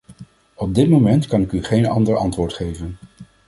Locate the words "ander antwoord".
1.87-2.53